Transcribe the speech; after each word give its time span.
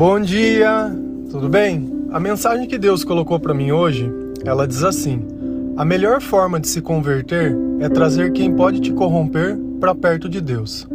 Bom 0.00 0.18
dia, 0.18 0.90
tudo 1.30 1.46
bem? 1.46 2.08
A 2.10 2.18
mensagem 2.18 2.66
que 2.66 2.78
Deus 2.78 3.04
colocou 3.04 3.38
para 3.38 3.52
mim 3.52 3.70
hoje, 3.70 4.10
ela 4.46 4.66
diz 4.66 4.82
assim: 4.82 5.22
A 5.76 5.84
melhor 5.84 6.22
forma 6.22 6.58
de 6.58 6.68
se 6.68 6.80
converter 6.80 7.54
é 7.80 7.86
trazer 7.86 8.32
quem 8.32 8.50
pode 8.56 8.80
te 8.80 8.94
corromper 8.94 9.58
para 9.78 9.94
perto 9.94 10.26
de 10.26 10.40
Deus. 10.40 10.88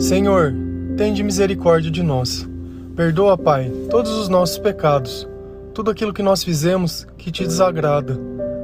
Senhor, 0.00 0.52
tende 0.96 1.22
misericórdia 1.22 1.88
de 1.88 2.02
nós. 2.02 2.48
Perdoa, 2.96 3.38
Pai, 3.38 3.70
todos 3.88 4.10
os 4.18 4.28
nossos 4.28 4.58
pecados, 4.58 5.28
tudo 5.72 5.92
aquilo 5.92 6.12
que 6.12 6.20
nós 6.20 6.42
fizemos 6.42 7.06
que 7.16 7.30
te 7.30 7.44
desagrada. 7.44 8.18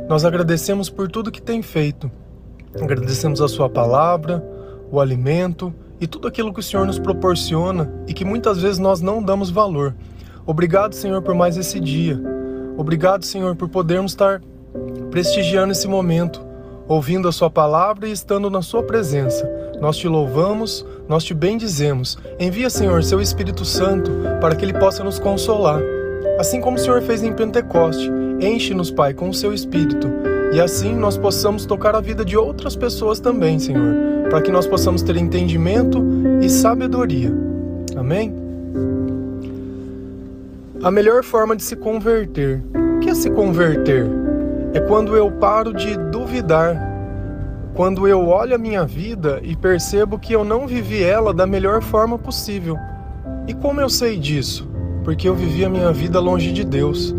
Nós 0.09 0.25
agradecemos 0.25 0.91
por 0.91 1.09
tudo 1.09 1.31
que 1.31 1.41
tem 1.41 1.63
feito. 1.63 2.11
Agradecemos 2.83 3.41
a 3.41 3.47
Sua 3.47 3.69
palavra, 3.69 4.45
o 4.91 5.01
alimento 5.01 5.73
e 6.01 6.07
tudo 6.07 6.29
aquilo 6.29 6.53
que 6.53 6.61
o 6.61 6.63
Senhor 6.63 6.87
nos 6.87 6.99
proporciona 6.99 7.93
e 8.07 8.13
que 8.13 8.25
muitas 8.25 8.61
vezes 8.61 8.79
nós 8.79 9.01
não 9.01 9.23
damos 9.23 9.51
valor. 9.51 9.95
Obrigado, 10.47 10.95
Senhor, 10.95 11.23
por 11.23 11.35
mais 11.35 11.57
esse 11.57 11.81
dia. 11.81 12.21
Obrigado, 12.77 13.25
Senhor, 13.25 13.57
por 13.57 13.69
podermos 13.69 14.13
estar 14.13 14.43
prestigiando 15.11 15.73
esse 15.73 15.87
momento, 15.87 16.45
ouvindo 16.89 17.29
a 17.29 17.33
Sua 17.33 17.49
palavra 17.49 18.09
e 18.09 18.13
estando 18.13 18.51
na 18.51 18.61
Sua 18.61 18.83
presença. 18.83 19.49
Nós 19.81 19.97
te 19.97 20.09
louvamos, 20.09 20.85
nós 21.09 21.25
te 21.25 21.33
bendizemos. 21.33 22.19
Envia, 22.39 22.69
Senhor, 22.69 23.03
seu 23.03 23.21
Espírito 23.21 23.65
Santo 23.65 24.11
para 24.41 24.55
que 24.55 24.65
ele 24.65 24.75
possa 24.75 25.05
nos 25.05 25.19
consolar. 25.19 25.81
Assim 26.39 26.61
como 26.61 26.77
o 26.77 26.81
Senhor 26.81 27.01
fez 27.03 27.23
em 27.23 27.33
Pentecoste, 27.33 28.11
enche-nos, 28.41 28.91
Pai, 28.91 29.15
com 29.15 29.29
o 29.29 29.35
seu 29.35 29.53
Espírito 29.53 30.09
e 30.55 30.61
assim 30.61 30.95
nós 30.95 31.19
possamos 31.19 31.67
tocar 31.67 31.97
a 31.97 32.01
vida 32.01 32.25
de 32.25 32.37
outras 32.37 32.77
pessoas 32.77 33.19
também, 33.19 33.59
Senhor, 33.59 33.93
para 34.31 34.41
que 34.41 34.51
nós 34.51 34.67
possamos 34.67 35.03
ter 35.03 35.17
entendimento 35.17 36.03
e 36.41 36.49
sabedoria. 36.49 37.33
Amém? 37.97 38.35
A 40.83 40.91
melhor 40.91 41.23
forma 41.23 41.57
de 41.57 41.63
se 41.63 41.77
converter. 41.77 42.63
O 42.97 43.01
que 43.01 43.11
é 43.11 43.15
se 43.15 43.31
converter? 43.31 44.07
É 44.73 44.81
quando 44.81 45.17
eu 45.17 45.31
paro 45.31 45.73
de 45.73 45.97
duvidar, 46.11 46.77
quando 47.75 48.07
eu 48.07 48.27
olho 48.27 48.55
a 48.55 48.59
minha 48.59 48.85
vida 48.85 49.41
e 49.43 49.57
percebo 49.57 50.19
que 50.19 50.33
eu 50.33 50.45
não 50.45 50.67
vivi 50.67 51.03
ela 51.03 51.33
da 51.33 51.47
melhor 51.47 51.81
forma 51.81 52.19
possível. 52.19 52.77
E 53.47 53.55
como 53.55 53.81
eu 53.81 53.89
sei 53.89 54.19
disso? 54.19 54.69
Porque 55.05 55.29
eu 55.29 55.35
vivi 55.35 55.65
a 55.65 55.71
minha 55.71 55.93
vida 55.93 56.19
longe 56.19 56.53
de 56.53 56.65
Deus. 56.65 57.15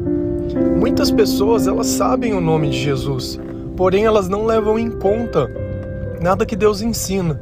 Muitas 0.77 1.09
pessoas 1.11 1.67
elas 1.67 1.87
sabem 1.87 2.33
o 2.33 2.41
nome 2.41 2.69
de 2.69 2.79
Jesus, 2.79 3.39
porém 3.75 4.05
elas 4.05 4.27
não 4.27 4.45
levam 4.45 4.77
em 4.77 4.89
conta 4.91 5.49
nada 6.25 6.43
que 6.43 6.55
Deus 6.55 6.81
ensina. 6.81 7.39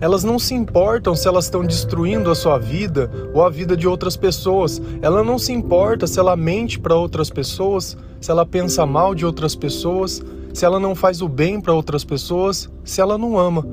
Elas 0.00 0.24
não 0.24 0.38
se 0.38 0.54
importam 0.54 1.14
se 1.14 1.28
elas 1.28 1.44
estão 1.44 1.62
destruindo 1.62 2.30
a 2.30 2.34
sua 2.34 2.58
vida 2.58 3.10
ou 3.34 3.44
a 3.44 3.50
vida 3.50 3.76
de 3.76 3.86
outras 3.86 4.16
pessoas. 4.16 4.80
Ela 5.02 5.22
não 5.22 5.38
se 5.38 5.52
importa 5.52 6.06
se 6.06 6.18
ela 6.18 6.34
mente 6.34 6.80
para 6.80 6.96
outras 6.96 7.28
pessoas, 7.28 7.96
se 8.20 8.30
ela 8.30 8.46
pensa 8.46 8.86
mal 8.86 9.14
de 9.14 9.26
outras 9.26 9.54
pessoas, 9.54 10.22
se 10.54 10.64
ela 10.64 10.80
não 10.80 10.94
faz 10.94 11.20
o 11.20 11.28
bem 11.28 11.60
para 11.60 11.74
outras 11.74 12.04
pessoas, 12.04 12.70
se 12.82 13.02
ela 13.02 13.18
não 13.18 13.38
ama. 13.38 13.66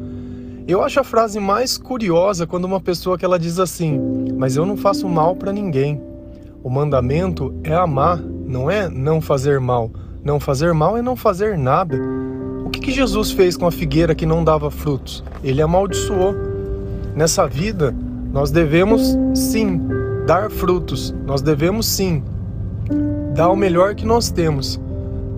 Eu 0.68 0.84
acho 0.84 1.00
a 1.00 1.06
frase 1.06 1.40
mais 1.40 1.78
curiosa 1.78 2.46
quando 2.46 2.66
uma 2.66 2.82
pessoa 2.82 3.18
que 3.18 3.24
ela 3.24 3.40
diz 3.40 3.60
assim: 3.60 3.98
"Mas 4.38 4.58
eu 4.58 4.66
não 4.66 4.76
faço 4.76 5.08
mal 5.08 5.38
para 5.38 5.54
ninguém". 5.54 6.02
O 6.62 6.70
mandamento 6.70 7.56
é 7.64 7.74
amar 7.74 8.20
não 8.20 8.70
é 8.70 8.90
não 8.90 9.22
fazer 9.22 9.60
mal. 9.60 9.90
Não 10.22 10.38
fazer 10.38 10.74
mal 10.74 10.98
é 10.98 11.02
não 11.02 11.16
fazer 11.16 11.58
nada. 11.58 11.98
Que, 12.80 12.86
que 12.86 12.92
Jesus 12.94 13.32
fez 13.32 13.58
com 13.58 13.68
a 13.68 13.72
figueira 13.72 14.16
que 14.16 14.26
não 14.26 14.42
dava 14.42 14.72
frutos? 14.72 15.22
Ele 15.44 15.62
amaldiçoou. 15.62 16.34
Nessa 17.14 17.46
vida, 17.46 17.94
nós 18.32 18.52
devemos 18.52 19.18
sim 19.36 19.82
dar 20.26 20.50
frutos, 20.50 21.14
nós 21.26 21.42
devemos 21.42 21.86
sim 21.86 22.24
dar 23.36 23.50
o 23.50 23.56
melhor 23.56 23.96
que 23.96 24.06
nós 24.06 24.32
temos. 24.32 24.80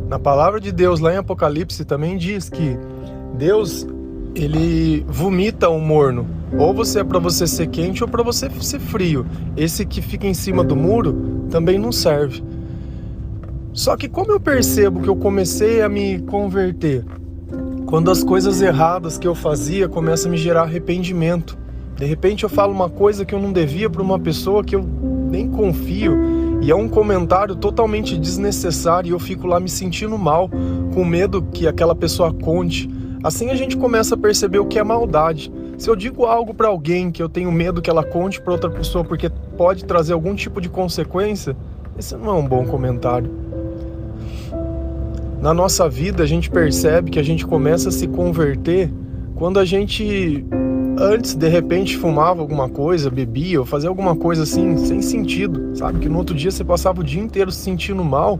Na 0.08 0.20
palavra 0.20 0.60
de 0.60 0.72
Deus, 0.72 1.00
lá 1.00 1.14
em 1.14 1.18
Apocalipse, 1.18 1.84
também 1.84 2.16
diz 2.16 2.48
que 2.48 2.78
Deus 3.40 3.88
ele 4.36 5.04
vomita 5.08 5.68
o 5.68 5.80
morno. 5.80 6.28
Ou 6.60 6.74
você 6.74 7.00
é 7.00 7.04
para 7.04 7.18
você 7.18 7.48
ser 7.48 7.68
quente 7.68 8.04
ou 8.04 8.10
para 8.10 8.22
você 8.22 8.52
ser 8.62 8.80
frio. 8.80 9.26
Esse 9.58 9.84
que 9.84 10.00
fica 10.00 10.28
em 10.28 10.34
cima 10.36 10.64
do 10.64 10.76
muro 10.76 11.48
também 11.50 11.80
não 11.80 11.92
serve. 11.92 12.44
Só 13.74 13.98
que 13.98 14.08
como 14.08 14.32
eu 14.32 14.40
percebo 14.40 15.02
que 15.02 15.08
eu 15.08 15.16
comecei 15.16 15.82
a 15.82 15.90
me 15.90 16.20
converter? 16.20 17.04
Quando 17.92 18.10
as 18.10 18.24
coisas 18.24 18.62
erradas 18.62 19.18
que 19.18 19.28
eu 19.28 19.36
fazia 19.36 19.90
começam 19.90 20.30
a 20.30 20.32
me 20.32 20.38
gerar 20.38 20.62
arrependimento. 20.62 21.58
De 21.98 22.06
repente 22.06 22.46
eu 22.46 22.50
falo 22.50 22.72
uma 22.72 22.90
coisa 22.90 23.26
que 23.26 23.36
eu 23.36 23.40
não 23.40 23.52
devia 23.52 23.90
para 23.90 24.02
uma 24.02 24.18
pessoa 24.18 24.64
que 24.64 24.74
eu 24.74 24.82
nem 25.30 25.50
confio 25.50 26.18
e 26.62 26.72
é 26.72 26.76
um 26.76 26.88
comentário 26.88 27.54
totalmente 27.54 28.18
desnecessário 28.18 29.10
e 29.10 29.12
eu 29.12 29.20
fico 29.20 29.46
lá 29.46 29.60
me 29.60 29.68
sentindo 29.68 30.18
mal, 30.18 30.50
com 30.94 31.04
medo 31.04 31.42
que 31.42 31.68
aquela 31.68 31.94
pessoa 31.94 32.34
conte. 32.34 32.90
Assim 33.22 33.50
a 33.50 33.56
gente 33.56 33.76
começa 33.76 34.16
a 34.16 34.18
perceber 34.18 34.60
o 34.60 34.68
que 34.68 34.80
é 34.80 34.84
maldade. 34.86 35.52
Se 35.78 35.90
eu 35.90 35.96
digo 35.96 36.26
algo 36.26 36.54
para 36.54 36.70
alguém 36.70 37.12
que 37.12 37.22
eu 37.22 37.28
tenho 37.28 37.52
medo 37.52 37.82
que 37.82 37.90
ela 37.90 38.06
conte 38.06 38.40
para 38.40 38.54
outra 38.54 38.70
pessoa 38.70 39.04
porque 39.04 39.30
pode 39.58 39.84
trazer 39.84 40.14
algum 40.14 40.34
tipo 40.34 40.62
de 40.62 40.70
consequência, 40.70 41.58
esse 42.00 42.16
não 42.16 42.30
é 42.30 42.34
um 42.36 42.48
bom 42.48 42.66
comentário. 42.66 43.41
Na 45.42 45.56
nossa 45.56 45.90
vida, 45.90 46.22
a 46.22 46.26
gente 46.28 46.52
percebe 46.52 47.10
que 47.10 47.18
a 47.18 47.24
gente 47.24 47.48
começa 47.48 47.90
a 47.90 47.92
se 47.92 48.08
converter 48.08 48.94
quando 49.34 49.60
a 49.60 49.66
gente 49.66 50.46
antes 51.00 51.34
de 51.34 51.48
repente 51.48 51.98
fumava 51.98 52.42
alguma 52.42 52.70
coisa, 52.70 53.10
bebia 53.10 53.60
ou 53.60 53.66
fazia 53.66 53.90
alguma 53.90 54.16
coisa 54.16 54.44
assim 54.44 54.78
sem 54.78 55.02
sentido, 55.02 55.76
sabe? 55.76 55.98
Que 55.98 56.08
no 56.08 56.20
outro 56.20 56.36
dia 56.36 56.52
você 56.52 56.64
passava 56.64 57.02
o 57.02 57.04
dia 57.04 57.20
inteiro 57.20 57.52
se 57.52 57.58
sentindo 57.58 58.04
mal 58.04 58.40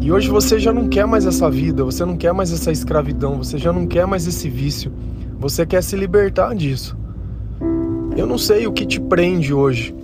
e 0.00 0.10
hoje 0.10 0.28
você 0.28 0.58
já 0.58 0.72
não 0.72 0.88
quer 0.88 1.06
mais 1.06 1.24
essa 1.24 1.48
vida, 1.48 1.84
você 1.84 2.04
não 2.04 2.16
quer 2.16 2.32
mais 2.32 2.52
essa 2.52 2.72
escravidão, 2.72 3.38
você 3.38 3.56
já 3.56 3.72
não 3.72 3.86
quer 3.86 4.04
mais 4.04 4.26
esse 4.26 4.48
vício, 4.48 4.92
você 5.38 5.64
quer 5.64 5.84
se 5.84 5.94
libertar 5.94 6.52
disso. 6.56 6.98
Eu 8.16 8.26
não 8.26 8.38
sei 8.38 8.66
o 8.66 8.72
que 8.72 8.84
te 8.84 9.00
prende 9.00 9.54
hoje, 9.54 9.94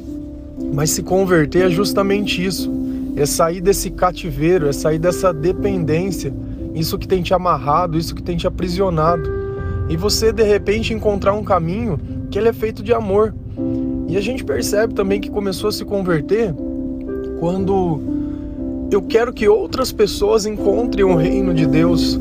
mas 0.73 0.91
se 0.91 1.03
converter 1.03 1.67
é 1.67 1.71
justamente 1.71 2.45
isso 2.45 2.86
é 3.17 3.27
sair 3.27 3.61
desse 3.61 3.91
cativeiro, 3.91 4.69
é 4.69 4.73
sair 4.73 4.99
dessa 4.99 5.33
dependência, 5.33 6.33
isso 6.75 6.99
que 6.99 7.09
tem 7.09 7.23
te 7.23 7.33
amarrado, 7.33 7.97
isso 7.97 8.15
que 8.15 8.23
tem 8.23 8.37
te 8.37 8.47
aprisionado. 8.47 9.29
E 9.89 9.97
você 9.97 10.33
de 10.33 10.43
repente 10.43 10.93
encontrar 10.93 11.33
um 11.33 11.43
caminho 11.43 11.99
que 12.31 12.39
ele 12.39 12.49
é 12.49 12.53
feito 12.53 12.83
de 12.83 12.93
amor. 12.93 13.35
E 14.09 14.17
a 14.17 14.21
gente 14.21 14.45
percebe 14.45 14.95
também 14.95 15.21
que 15.21 15.31
começou 15.31 15.69
a 15.69 15.73
se 15.73 15.85
converter 15.85 16.55
quando 17.41 18.01
eu 18.91 19.03
quero 19.03 19.33
que 19.33 19.49
outras 19.49 19.91
pessoas 19.93 20.47
encontrem 20.47 21.05
o 21.05 21.17
reino 21.17 21.55
de 21.55 21.67
Deus. 21.67 22.19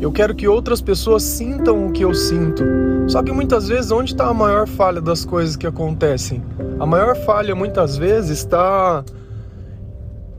Eu 0.00 0.12
quero 0.12 0.34
que 0.34 0.46
outras 0.46 0.80
pessoas 0.80 1.22
sintam 1.22 1.86
o 1.86 1.92
que 1.92 2.04
eu 2.04 2.14
sinto. 2.14 2.62
Só 3.08 3.22
que 3.22 3.32
muitas 3.32 3.68
vezes, 3.68 3.90
onde 3.90 4.12
está 4.12 4.28
a 4.28 4.34
maior 4.34 4.68
falha 4.68 5.00
das 5.00 5.24
coisas 5.24 5.56
que 5.56 5.66
acontecem? 5.66 6.42
A 6.78 6.86
maior 6.86 7.16
falha 7.16 7.54
muitas 7.54 7.96
vezes 7.96 8.38
está 8.38 9.04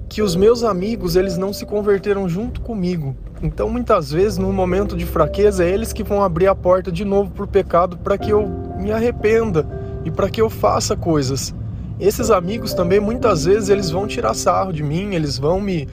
que 0.09 0.23
os 0.23 0.35
meus 0.35 0.63
amigos 0.63 1.15
eles 1.15 1.37
não 1.37 1.53
se 1.53 1.65
converteram 1.65 2.27
junto 2.27 2.61
comigo. 2.61 3.15
Então 3.43 3.69
muitas 3.69 4.11
vezes 4.11 4.39
no 4.39 4.51
momento 4.51 4.97
de 4.97 5.05
fraqueza 5.05 5.63
é 5.63 5.69
eles 5.69 5.93
que 5.93 6.03
vão 6.03 6.23
abrir 6.23 6.47
a 6.47 6.55
porta 6.55 6.91
de 6.91 7.05
novo 7.05 7.29
para 7.29 7.45
o 7.45 7.47
pecado 7.47 7.97
para 7.97 8.17
que 8.17 8.31
eu 8.31 8.47
me 8.77 8.91
arrependa 8.91 9.67
e 10.03 10.09
para 10.09 10.29
que 10.29 10.41
eu 10.41 10.49
faça 10.49 10.95
coisas. 10.97 11.53
Esses 11.99 12.31
amigos 12.31 12.73
também 12.73 12.99
muitas 12.99 13.45
vezes 13.45 13.69
eles 13.69 13.91
vão 13.91 14.07
tirar 14.07 14.33
sarro 14.33 14.73
de 14.73 14.81
mim, 14.81 15.13
eles 15.13 15.37
vão 15.37 15.61
me 15.61 15.87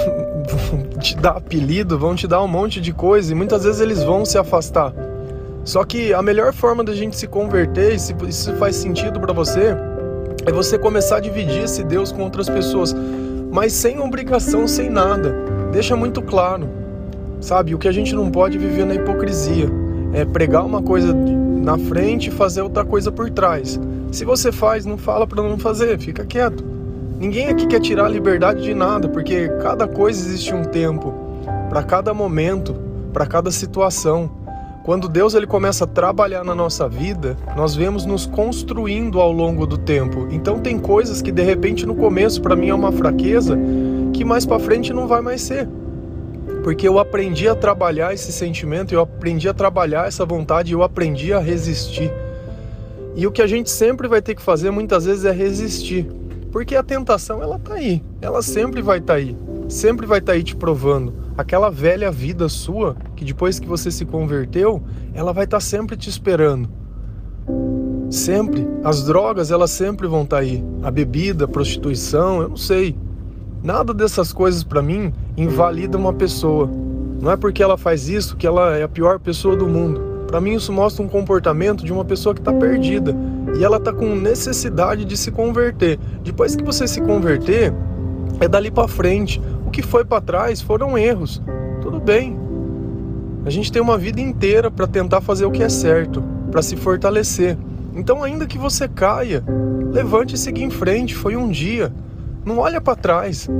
te 0.98 1.14
dar 1.16 1.36
apelido, 1.36 1.98
vão 1.98 2.14
te 2.14 2.26
dar 2.26 2.42
um 2.42 2.48
monte 2.48 2.80
de 2.80 2.92
coisa 2.92 3.32
e 3.32 3.34
muitas 3.34 3.64
vezes 3.64 3.80
eles 3.82 4.02
vão 4.02 4.24
se 4.24 4.38
afastar. 4.38 4.94
Só 5.62 5.84
que 5.84 6.14
a 6.14 6.22
melhor 6.22 6.54
forma 6.54 6.82
da 6.82 6.94
gente 6.94 7.16
se 7.16 7.26
converter, 7.26 7.98
se 7.98 8.14
isso 8.28 8.54
faz 8.54 8.76
sentido 8.76 9.20
para 9.20 9.32
você, 9.32 9.76
é 10.46 10.52
você 10.52 10.78
começar 10.78 11.16
a 11.16 11.20
dividir 11.20 11.64
esse 11.64 11.82
Deus 11.82 12.12
com 12.12 12.22
outras 12.22 12.48
pessoas 12.48 12.94
mas 13.56 13.72
sem 13.72 13.98
obrigação, 13.98 14.68
sem 14.68 14.90
nada. 14.90 15.34
Deixa 15.72 15.96
muito 15.96 16.20
claro, 16.20 16.68
sabe? 17.40 17.74
O 17.74 17.78
que 17.78 17.88
a 17.88 17.92
gente 17.92 18.14
não 18.14 18.30
pode 18.30 18.58
viver 18.58 18.84
na 18.84 18.94
hipocrisia 18.94 19.70
é 20.12 20.26
pregar 20.26 20.62
uma 20.62 20.82
coisa 20.82 21.14
na 21.14 21.78
frente 21.78 22.28
e 22.28 22.30
fazer 22.30 22.60
outra 22.60 22.84
coisa 22.84 23.10
por 23.10 23.30
trás. 23.30 23.80
Se 24.12 24.26
você 24.26 24.52
faz, 24.52 24.84
não 24.84 24.98
fala 24.98 25.26
para 25.26 25.42
não 25.42 25.56
fazer, 25.56 25.98
fica 25.98 26.22
quieto. 26.26 26.62
Ninguém 27.18 27.48
aqui 27.48 27.66
quer 27.66 27.80
tirar 27.80 28.04
a 28.04 28.10
liberdade 28.10 28.62
de 28.62 28.74
nada, 28.74 29.08
porque 29.08 29.48
cada 29.62 29.88
coisa 29.88 30.20
existe 30.20 30.52
um 30.52 30.62
tempo, 30.62 31.14
para 31.70 31.82
cada 31.82 32.12
momento, 32.12 32.76
para 33.10 33.24
cada 33.24 33.50
situação. 33.50 34.30
Quando 34.86 35.08
Deus 35.08 35.34
ele 35.34 35.48
começa 35.48 35.82
a 35.82 35.86
trabalhar 35.88 36.44
na 36.44 36.54
nossa 36.54 36.88
vida, 36.88 37.36
nós 37.56 37.74
vemos 37.74 38.06
nos 38.06 38.24
construindo 38.24 39.20
ao 39.20 39.32
longo 39.32 39.66
do 39.66 39.76
tempo. 39.76 40.28
Então 40.30 40.60
tem 40.60 40.78
coisas 40.78 41.20
que 41.20 41.32
de 41.32 41.42
repente 41.42 41.84
no 41.84 41.96
começo 41.96 42.40
para 42.40 42.54
mim 42.54 42.68
é 42.68 42.74
uma 42.74 42.92
fraqueza, 42.92 43.58
que 44.12 44.24
mais 44.24 44.46
para 44.46 44.60
frente 44.60 44.92
não 44.92 45.08
vai 45.08 45.20
mais 45.20 45.42
ser. 45.42 45.68
Porque 46.62 46.86
eu 46.86 47.00
aprendi 47.00 47.48
a 47.48 47.54
trabalhar 47.56 48.14
esse 48.14 48.30
sentimento, 48.30 48.94
eu 48.94 49.00
aprendi 49.00 49.48
a 49.48 49.52
trabalhar 49.52 50.06
essa 50.06 50.24
vontade, 50.24 50.72
eu 50.72 50.84
aprendi 50.84 51.32
a 51.32 51.40
resistir. 51.40 52.12
E 53.16 53.26
o 53.26 53.32
que 53.32 53.42
a 53.42 53.46
gente 53.48 53.68
sempre 53.68 54.06
vai 54.06 54.22
ter 54.22 54.36
que 54.36 54.42
fazer 54.42 54.70
muitas 54.70 55.04
vezes 55.04 55.24
é 55.24 55.32
resistir. 55.32 56.06
Porque 56.52 56.76
a 56.76 56.82
tentação 56.84 57.42
ela 57.42 57.58
tá 57.58 57.74
aí, 57.74 58.04
ela 58.22 58.40
sempre 58.40 58.80
vai 58.82 58.98
estar 58.98 59.14
tá 59.14 59.18
aí, 59.18 59.36
sempre 59.68 60.06
vai 60.06 60.20
estar 60.20 60.30
tá 60.30 60.36
aí 60.36 60.44
te 60.44 60.54
provando. 60.54 61.25
Aquela 61.36 61.70
velha 61.70 62.10
vida 62.10 62.48
sua, 62.48 62.96
que 63.14 63.24
depois 63.24 63.58
que 63.58 63.68
você 63.68 63.90
se 63.90 64.04
converteu, 64.04 64.82
ela 65.12 65.32
vai 65.32 65.44
estar 65.44 65.58
tá 65.58 65.60
sempre 65.60 65.96
te 65.96 66.08
esperando. 66.08 66.68
Sempre. 68.10 68.66
As 68.82 69.04
drogas, 69.04 69.50
elas 69.50 69.70
sempre 69.70 70.06
vão 70.06 70.22
estar 70.22 70.36
tá 70.36 70.42
aí. 70.42 70.64
A 70.82 70.90
bebida, 70.90 71.44
a 71.44 71.48
prostituição, 71.48 72.40
eu 72.42 72.48
não 72.48 72.56
sei. 72.56 72.96
Nada 73.62 73.92
dessas 73.92 74.32
coisas 74.32 74.62
para 74.62 74.80
mim 74.80 75.12
invalida 75.36 75.98
uma 75.98 76.12
pessoa. 76.12 76.70
Não 77.20 77.30
é 77.30 77.36
porque 77.36 77.62
ela 77.62 77.76
faz 77.76 78.08
isso 78.08 78.36
que 78.36 78.46
ela 78.46 78.76
é 78.76 78.82
a 78.82 78.88
pior 78.88 79.18
pessoa 79.18 79.56
do 79.56 79.66
mundo. 79.66 80.00
Para 80.26 80.40
mim 80.40 80.54
isso 80.54 80.72
mostra 80.72 81.04
um 81.04 81.08
comportamento 81.08 81.84
de 81.84 81.92
uma 81.92 82.04
pessoa 82.04 82.34
que 82.34 82.40
está 82.40 82.52
perdida 82.52 83.14
e 83.58 83.64
ela 83.64 83.76
está 83.76 83.92
com 83.92 84.14
necessidade 84.14 85.04
de 85.04 85.16
se 85.16 85.30
converter. 85.30 85.98
Depois 86.22 86.54
que 86.56 86.64
você 86.64 86.86
se 86.86 87.00
converter, 87.00 87.72
é 88.40 88.48
dali 88.48 88.70
para 88.70 88.88
frente. 88.88 89.40
Que 89.76 89.82
foi 89.82 90.06
para 90.06 90.22
trás 90.22 90.62
foram 90.62 90.96
erros. 90.96 91.42
Tudo 91.82 92.00
bem. 92.00 92.34
A 93.44 93.50
gente 93.50 93.70
tem 93.70 93.82
uma 93.82 93.98
vida 93.98 94.18
inteira 94.18 94.70
para 94.70 94.86
tentar 94.86 95.20
fazer 95.20 95.44
o 95.44 95.50
que 95.50 95.62
é 95.62 95.68
certo, 95.68 96.24
para 96.50 96.62
se 96.62 96.76
fortalecer. 96.76 97.58
Então, 97.94 98.22
ainda 98.22 98.46
que 98.46 98.56
você 98.56 98.88
caia, 98.88 99.44
levante 99.92 100.34
e 100.34 100.38
siga 100.38 100.62
em 100.62 100.70
frente. 100.70 101.14
Foi 101.14 101.36
um 101.36 101.50
dia. 101.50 101.92
Não 102.42 102.56
olha 102.56 102.80
para 102.80 102.96
trás. 102.96 103.50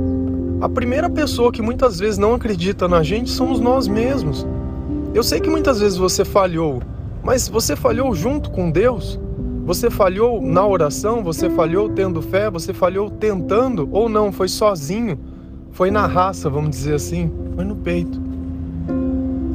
A 0.59 0.67
primeira 0.67 1.07
pessoa 1.07 1.51
que 1.51 1.61
muitas 1.61 1.99
vezes 1.99 2.17
não 2.17 2.33
acredita 2.33 2.87
na 2.87 3.03
gente 3.03 3.29
somos 3.29 3.59
nós 3.59 3.87
mesmos. 3.87 4.43
Eu 5.13 5.21
sei 5.21 5.39
que 5.39 5.51
muitas 5.51 5.79
vezes 5.79 5.99
você 5.99 6.25
falhou, 6.25 6.81
mas 7.23 7.47
você 7.47 7.75
falhou 7.75 8.15
junto 8.15 8.49
com 8.49 8.71
Deus? 8.71 9.19
Você 9.67 9.91
falhou 9.91 10.41
na 10.41 10.65
oração? 10.65 11.23
Você 11.23 11.47
falhou 11.47 11.89
tendo 11.89 12.23
fé? 12.23 12.49
Você 12.49 12.73
falhou 12.73 13.07
tentando? 13.07 13.87
Ou 13.91 14.09
não? 14.09 14.31
Foi 14.31 14.47
sozinho? 14.47 15.36
Foi 15.77 15.91
na 15.91 16.07
raça, 16.07 16.49
vamos 16.49 16.71
dizer 16.71 16.95
assim? 16.95 17.29
Foi 17.53 17.63
no 17.63 17.75
peito. 17.75 18.19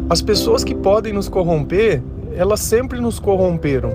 As 0.09 0.23
pessoas 0.23 0.63
que 0.63 0.73
podem 0.73 1.13
nos 1.13 1.29
corromper, 1.29 2.01
elas 2.37 2.61
sempre 2.61 3.01
nos 3.01 3.19
corromperam. 3.19 3.91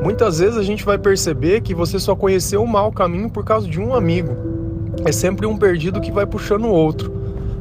Muitas 0.00 0.38
vezes 0.38 0.56
a 0.56 0.62
gente 0.62 0.84
vai 0.84 0.96
perceber 0.96 1.60
que 1.60 1.74
você 1.74 1.98
só 1.98 2.14
conheceu 2.14 2.62
o 2.62 2.68
mau 2.68 2.92
caminho 2.92 3.28
por 3.28 3.44
causa 3.44 3.66
de 3.66 3.80
um 3.80 3.96
amigo. 3.96 4.30
É 5.04 5.10
sempre 5.10 5.44
um 5.44 5.56
perdido 5.56 6.00
que 6.00 6.12
vai 6.12 6.24
puxando 6.24 6.66
o 6.66 6.72
outro. 6.72 7.12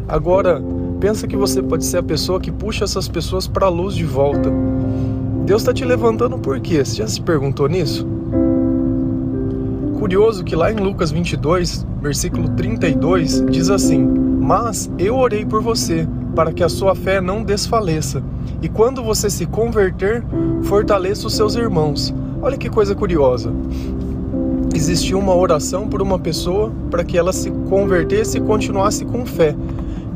Agora, 0.08 0.62
pensa 1.00 1.26
que 1.26 1.36
você 1.36 1.60
pode 1.60 1.84
ser 1.84 1.98
a 1.98 2.04
pessoa 2.04 2.40
que 2.40 2.52
puxa 2.52 2.84
essas 2.84 3.08
pessoas 3.08 3.48
para 3.48 3.66
a 3.66 3.70
luz 3.70 3.96
de 3.96 4.06
volta. 4.06 4.52
Deus 5.48 5.64
está 5.64 5.74
te 5.74 5.84
levantando 5.84 6.38
por 6.38 6.60
quê? 6.60 6.86
Você 6.86 6.98
já 6.98 7.08
se 7.08 7.20
perguntou 7.20 7.68
nisso? 7.68 8.21
Curioso 10.02 10.44
que 10.44 10.56
lá 10.56 10.72
em 10.72 10.78
Lucas 10.78 11.12
22, 11.12 11.86
versículo 12.02 12.50
32, 12.50 13.46
diz 13.52 13.70
assim: 13.70 14.04
Mas 14.04 14.90
eu 14.98 15.16
orei 15.16 15.46
por 15.46 15.62
você, 15.62 16.08
para 16.36 16.52
que 16.52 16.64
a 16.64 16.70
sua 16.70 16.96
fé 16.96 17.22
não 17.22 17.44
desfaleça, 17.44 18.24
e 18.64 18.68
quando 18.68 19.04
você 19.04 19.30
se 19.30 19.46
converter, 19.46 20.24
fortaleça 20.64 21.28
os 21.28 21.36
seus 21.36 21.56
irmãos. 21.56 22.12
Olha 22.42 22.58
que 22.58 22.68
coisa 22.68 22.96
curiosa. 22.96 23.54
Existiu 24.74 25.20
uma 25.20 25.36
oração 25.36 25.88
por 25.88 26.02
uma 26.02 26.18
pessoa 26.18 26.72
para 26.90 27.04
que 27.04 27.16
ela 27.16 27.32
se 27.32 27.52
convertesse 27.70 28.40
e 28.40 28.42
continuasse 28.42 29.06
com 29.06 29.24
fé. 29.24 29.56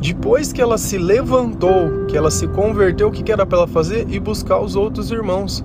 Depois 0.01 0.51
que 0.51 0.63
ela 0.63 0.79
se 0.79 0.97
levantou, 0.97 2.07
que 2.07 2.17
ela 2.17 2.31
se 2.31 2.47
converteu, 2.47 3.09
o 3.09 3.11
que 3.11 3.31
era 3.31 3.45
para 3.45 3.59
ela 3.59 3.67
fazer? 3.67 4.09
Ir 4.09 4.19
buscar 4.19 4.59
os 4.59 4.75
outros 4.75 5.11
irmãos. 5.11 5.63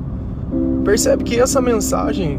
Percebe 0.84 1.24
que 1.24 1.40
essa 1.40 1.60
mensagem, 1.60 2.38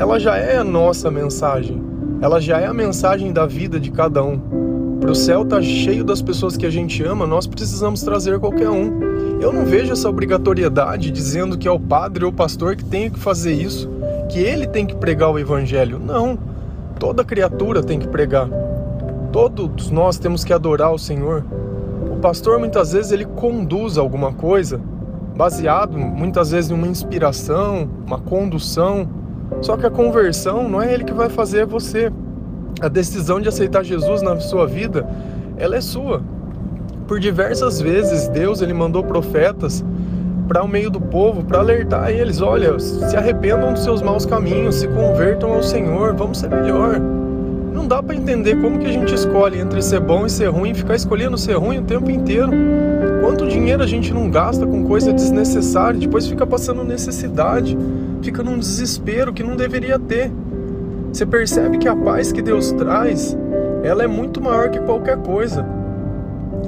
ela 0.00 0.18
já 0.18 0.38
é 0.38 0.56
a 0.56 0.64
nossa 0.64 1.10
mensagem. 1.10 1.78
Ela 2.22 2.40
já 2.40 2.58
é 2.58 2.64
a 2.64 2.72
mensagem 2.72 3.34
da 3.34 3.44
vida 3.44 3.78
de 3.78 3.90
cada 3.90 4.24
um. 4.24 4.98
Para 4.98 5.10
o 5.10 5.14
céu 5.14 5.44
tá 5.44 5.60
cheio 5.60 6.02
das 6.02 6.22
pessoas 6.22 6.56
que 6.56 6.64
a 6.64 6.70
gente 6.70 7.04
ama, 7.04 7.26
nós 7.26 7.46
precisamos 7.46 8.00
trazer 8.02 8.40
qualquer 8.40 8.70
um. 8.70 9.38
Eu 9.42 9.52
não 9.52 9.66
vejo 9.66 9.92
essa 9.92 10.08
obrigatoriedade 10.08 11.10
dizendo 11.10 11.58
que 11.58 11.68
é 11.68 11.70
o 11.70 11.78
padre 11.78 12.24
ou 12.24 12.30
o 12.30 12.34
pastor 12.34 12.76
que 12.76 12.84
tem 12.84 13.10
que 13.10 13.18
fazer 13.18 13.52
isso, 13.52 13.90
que 14.30 14.38
ele 14.38 14.66
tem 14.66 14.86
que 14.86 14.94
pregar 14.94 15.30
o 15.30 15.38
evangelho. 15.38 15.98
Não. 15.98 16.38
Toda 16.98 17.22
criatura 17.22 17.82
tem 17.82 17.98
que 17.98 18.08
pregar. 18.08 18.48
Todos 19.30 19.90
nós 19.90 20.16
temos 20.16 20.44
que 20.44 20.52
adorar 20.54 20.94
o 20.94 20.98
Senhor. 20.98 21.44
O 22.10 22.16
pastor 22.16 22.58
muitas 22.58 22.92
vezes 22.92 23.12
ele 23.12 23.26
conduz 23.26 23.98
alguma 23.98 24.32
coisa 24.32 24.80
baseado 25.36 25.98
muitas 25.98 26.52
vezes 26.52 26.70
em 26.70 26.74
uma 26.74 26.86
inspiração, 26.86 27.86
uma 28.06 28.18
condução. 28.18 29.19
Só 29.60 29.76
que 29.76 29.86
a 29.86 29.90
conversão 29.90 30.68
não 30.68 30.80
é 30.80 30.92
ele 30.92 31.04
que 31.04 31.12
vai 31.12 31.28
fazer, 31.28 31.60
é 31.60 31.66
você. 31.66 32.12
A 32.80 32.88
decisão 32.88 33.40
de 33.40 33.48
aceitar 33.48 33.84
Jesus 33.84 34.22
na 34.22 34.38
sua 34.40 34.66
vida, 34.66 35.06
ela 35.58 35.76
é 35.76 35.80
sua 35.80 36.22
por 37.10 37.18
diversas 37.18 37.80
vezes 37.80 38.28
Deus 38.28 38.62
ele 38.62 38.72
mandou 38.72 39.02
profetas 39.02 39.84
para 40.46 40.62
o 40.62 40.68
meio 40.68 40.88
do 40.88 41.00
povo 41.00 41.42
para 41.42 41.58
alertar 41.58 42.08
eles, 42.08 42.40
olha, 42.40 42.78
se 42.78 43.16
arrependam 43.16 43.72
dos 43.72 43.82
seus 43.82 44.00
maus 44.00 44.24
caminhos, 44.24 44.76
se 44.76 44.86
convertam 44.86 45.54
ao 45.54 45.60
Senhor, 45.60 46.14
vamos 46.14 46.38
ser 46.38 46.48
melhor. 46.48 47.00
Não 47.74 47.88
dá 47.88 48.00
para 48.00 48.14
entender 48.14 48.60
como 48.60 48.78
que 48.78 48.86
a 48.86 48.92
gente 48.92 49.12
escolhe 49.12 49.58
entre 49.58 49.82
ser 49.82 49.98
bom 49.98 50.24
e 50.24 50.30
ser 50.30 50.50
ruim, 50.50 50.72
ficar 50.72 50.94
escolhendo 50.94 51.36
ser 51.36 51.54
ruim 51.54 51.78
o 51.78 51.82
tempo 51.82 52.08
inteiro. 52.12 52.52
Quanto 53.20 53.46
dinheiro 53.46 53.82
a 53.82 53.86
gente 53.86 54.12
não 54.12 54.30
gasta 54.30 54.66
com 54.66 54.84
coisa 54.84 55.12
desnecessária, 55.12 56.00
depois 56.00 56.26
fica 56.26 56.46
passando 56.46 56.82
necessidade, 56.82 57.76
fica 58.22 58.42
num 58.42 58.58
desespero 58.58 59.32
que 59.32 59.42
não 59.42 59.56
deveria 59.56 59.98
ter. 59.98 60.32
Você 61.12 61.26
percebe 61.26 61.78
que 61.78 61.88
a 61.88 61.96
paz 61.96 62.32
que 62.32 62.40
Deus 62.40 62.72
traz, 62.72 63.36
ela 63.82 64.02
é 64.02 64.06
muito 64.06 64.40
maior 64.40 64.70
que 64.70 64.80
qualquer 64.80 65.18
coisa 65.18 65.64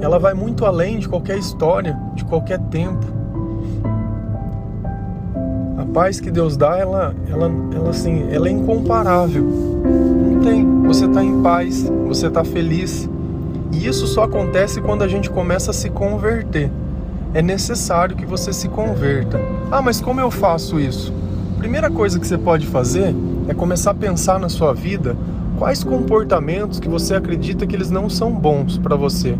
ela 0.01 0.19
vai 0.19 0.33
muito 0.33 0.65
além 0.65 0.99
de 0.99 1.07
qualquer 1.07 1.37
história, 1.37 1.97
de 2.13 2.25
qualquer 2.25 2.59
tempo. 2.59 3.05
A 5.77 5.85
paz 5.93 6.19
que 6.19 6.29
Deus 6.29 6.57
dá, 6.57 6.77
ela, 6.77 7.15
ela, 7.29 7.51
ela 7.73 7.89
assim, 7.89 8.27
ela 8.29 8.47
é 8.47 8.51
incomparável. 8.51 9.43
Não 9.43 10.41
tem. 10.41 10.65
Você 10.83 11.05
está 11.05 11.23
em 11.23 11.41
paz, 11.41 11.89
você 12.05 12.27
está 12.27 12.43
feliz. 12.43 13.09
E 13.73 13.85
isso 13.85 14.07
só 14.07 14.23
acontece 14.23 14.79
quando 14.79 15.01
a 15.01 15.07
gente 15.07 15.29
começa 15.29 15.71
a 15.71 15.73
se 15.73 15.89
converter. 15.89 16.71
É 17.33 17.41
necessário 17.41 18.15
que 18.15 18.25
você 18.25 18.53
se 18.53 18.69
converta. 18.69 19.41
Ah, 19.69 19.81
mas 19.81 19.99
como 19.99 20.21
eu 20.21 20.31
faço 20.31 20.79
isso? 20.79 21.11
Primeira 21.57 21.89
coisa 21.89 22.19
que 22.19 22.27
você 22.27 22.37
pode 22.37 22.67
fazer 22.67 23.13
é 23.49 23.53
começar 23.53 23.91
a 23.91 23.95
pensar 23.95 24.39
na 24.39 24.47
sua 24.47 24.73
vida 24.73 25.17
quais 25.57 25.83
comportamentos 25.83 26.79
que 26.79 26.87
você 26.87 27.15
acredita 27.15 27.67
que 27.67 27.75
eles 27.75 27.89
não 27.89 28.09
são 28.09 28.31
bons 28.31 28.77
para 28.77 28.95
você 28.95 29.35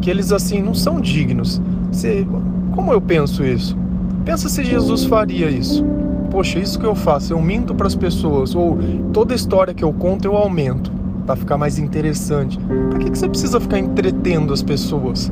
que 0.00 0.10
eles 0.10 0.32
assim 0.32 0.62
não 0.62 0.74
são 0.74 1.00
dignos. 1.00 1.60
Você, 1.90 2.26
como 2.74 2.92
eu 2.92 3.00
penso 3.00 3.44
isso? 3.44 3.76
Pensa 4.24 4.48
se 4.48 4.64
Jesus 4.64 5.04
faria 5.04 5.50
isso. 5.50 5.84
Poxa, 6.30 6.58
isso 6.58 6.78
que 6.78 6.86
eu 6.86 6.94
faço, 6.94 7.32
eu 7.32 7.40
minto 7.40 7.74
para 7.74 7.86
as 7.86 7.94
pessoas, 7.94 8.54
ou 8.54 8.78
toda 9.12 9.34
história 9.34 9.72
que 9.72 9.82
eu 9.82 9.92
conto 9.92 10.26
eu 10.26 10.36
aumento 10.36 10.92
para 11.28 11.36
ficar 11.36 11.58
mais 11.58 11.78
interessante. 11.78 12.58
Para 12.88 12.98
que, 13.00 13.10
que 13.10 13.18
você 13.18 13.28
precisa 13.28 13.60
ficar 13.60 13.78
entretendo 13.78 14.50
as 14.50 14.62
pessoas? 14.62 15.30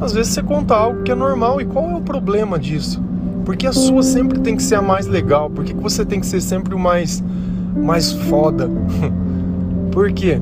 Às 0.00 0.12
vezes 0.12 0.32
você 0.32 0.40
conta 0.40 0.76
algo 0.76 1.02
que 1.02 1.10
é 1.10 1.14
normal 1.14 1.60
e 1.60 1.64
qual 1.64 1.90
é 1.90 1.96
o 1.96 2.00
problema 2.00 2.56
disso? 2.56 3.02
Porque 3.44 3.66
a 3.66 3.72
sua 3.72 4.04
sempre 4.04 4.38
tem 4.38 4.56
que 4.56 4.62
ser 4.62 4.76
a 4.76 4.82
mais 4.82 5.08
legal? 5.08 5.50
Por 5.50 5.64
que, 5.64 5.74
que 5.74 5.82
você 5.82 6.04
tem 6.04 6.20
que 6.20 6.26
ser 6.26 6.40
sempre 6.40 6.72
o 6.72 6.78
mais, 6.78 7.22
mais 7.74 8.12
foda? 8.12 8.70
Por 9.90 10.12
quê? 10.12 10.40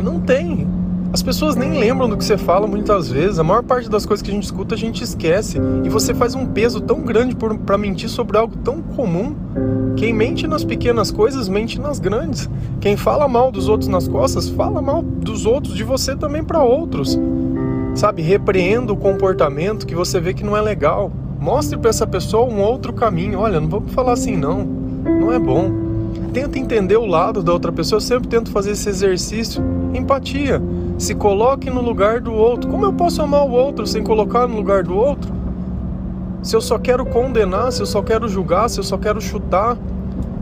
Não 0.00 0.20
tem. 0.20 0.66
As 1.14 1.22
pessoas 1.22 1.54
nem 1.54 1.78
lembram 1.78 2.08
do 2.08 2.16
que 2.16 2.24
você 2.24 2.36
fala 2.36 2.66
muitas 2.66 3.08
vezes. 3.08 3.38
A 3.38 3.44
maior 3.44 3.62
parte 3.62 3.88
das 3.88 4.04
coisas 4.04 4.20
que 4.20 4.32
a 4.32 4.34
gente 4.34 4.42
escuta 4.42 4.74
a 4.74 4.76
gente 4.76 5.04
esquece. 5.04 5.60
E 5.84 5.88
você 5.88 6.12
faz 6.12 6.34
um 6.34 6.44
peso 6.44 6.80
tão 6.80 7.02
grande 7.02 7.36
para 7.36 7.78
mentir 7.78 8.08
sobre 8.08 8.36
algo 8.36 8.56
tão 8.56 8.82
comum. 8.82 9.32
Quem 9.96 10.12
mente 10.12 10.48
nas 10.48 10.64
pequenas 10.64 11.12
coisas 11.12 11.48
mente 11.48 11.80
nas 11.80 12.00
grandes. 12.00 12.50
Quem 12.80 12.96
fala 12.96 13.28
mal 13.28 13.52
dos 13.52 13.68
outros 13.68 13.86
nas 13.86 14.08
costas, 14.08 14.48
fala 14.48 14.82
mal 14.82 15.02
dos 15.02 15.46
outros, 15.46 15.76
de 15.76 15.84
você 15.84 16.16
também 16.16 16.42
para 16.42 16.64
outros. 16.64 17.16
Sabe, 17.94 18.20
repreenda 18.20 18.92
o 18.92 18.96
comportamento 18.96 19.86
que 19.86 19.94
você 19.94 20.18
vê 20.18 20.34
que 20.34 20.42
não 20.42 20.56
é 20.56 20.60
legal. 20.60 21.12
Mostre 21.38 21.78
para 21.78 21.90
essa 21.90 22.08
pessoa 22.08 22.52
um 22.52 22.60
outro 22.60 22.92
caminho. 22.92 23.38
Olha, 23.38 23.60
não 23.60 23.68
vamos 23.68 23.92
falar 23.92 24.14
assim 24.14 24.36
não. 24.36 24.64
Não 24.64 25.32
é 25.32 25.38
bom. 25.38 25.70
Tenta 26.32 26.58
entender 26.58 26.96
o 26.96 27.06
lado 27.06 27.40
da 27.40 27.52
outra 27.52 27.70
pessoa. 27.70 27.98
Eu 27.98 28.00
sempre 28.00 28.26
tento 28.26 28.50
fazer 28.50 28.72
esse 28.72 28.88
exercício. 28.88 29.62
Empatia 29.94 30.60
se 30.98 31.14
coloque 31.14 31.70
no 31.70 31.80
lugar 31.80 32.20
do 32.20 32.32
outro. 32.32 32.70
Como 32.70 32.84
eu 32.84 32.92
posso 32.92 33.22
amar 33.22 33.44
o 33.46 33.50
outro 33.50 33.86
sem 33.86 34.02
colocar 34.02 34.46
no 34.46 34.56
lugar 34.56 34.82
do 34.82 34.96
outro? 34.96 35.32
Se 36.42 36.54
eu 36.54 36.60
só 36.60 36.78
quero 36.78 37.06
condenar, 37.06 37.72
se 37.72 37.80
eu 37.80 37.86
só 37.86 38.02
quero 38.02 38.28
julgar, 38.28 38.68
se 38.68 38.78
eu 38.78 38.84
só 38.84 38.98
quero 38.98 39.20
chutar, 39.20 39.76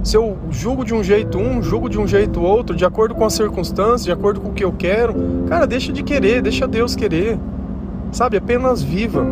se 0.03 0.17
eu 0.17 0.37
julgo 0.51 0.85
de 0.85 0.93
um 0.93 1.03
jeito 1.03 1.39
um, 1.39 1.63
julgo 1.63 1.89
de 1.89 1.99
um 1.99 2.07
jeito 2.07 2.43
outro, 2.43 2.75
de 2.75 2.85
acordo 2.85 3.15
com 3.15 3.25
as 3.25 3.35
circunstâncias, 3.35 4.05
de 4.05 4.11
acordo 4.11 4.41
com 4.41 4.49
o 4.49 4.53
que 4.53 4.65
eu 4.65 4.73
quero, 4.73 5.15
cara, 5.49 5.65
deixa 5.65 5.93
de 5.93 6.03
querer, 6.03 6.43
deixa 6.43 6.67
Deus 6.67 6.97
querer. 6.97 7.39
Sabe, 8.11 8.37
apenas 8.37 8.83
viva. 8.83 9.25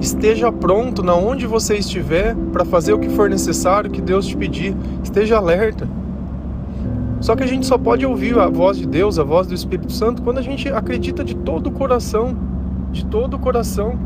Esteja 0.00 0.52
pronto 0.52 1.02
na 1.02 1.14
onde 1.14 1.46
você 1.46 1.76
estiver 1.76 2.36
para 2.52 2.64
fazer 2.64 2.92
o 2.92 2.98
que 2.98 3.08
for 3.08 3.30
necessário 3.30 3.90
que 3.90 4.00
Deus 4.00 4.26
te 4.26 4.36
pedir. 4.36 4.76
Esteja 5.02 5.38
alerta. 5.38 5.88
Só 7.22 7.36
que 7.36 7.44
a 7.44 7.46
gente 7.46 7.64
só 7.64 7.78
pode 7.78 8.04
ouvir 8.04 8.36
a 8.36 8.48
voz 8.48 8.76
de 8.76 8.84
Deus, 8.84 9.16
a 9.16 9.22
voz 9.22 9.46
do 9.46 9.54
Espírito 9.54 9.92
Santo, 9.92 10.22
quando 10.22 10.38
a 10.38 10.42
gente 10.42 10.68
acredita 10.68 11.22
de 11.22 11.36
todo 11.36 11.68
o 11.68 11.70
coração, 11.70 12.36
de 12.90 13.06
todo 13.06 13.34
o 13.34 13.38
coração. 13.38 13.96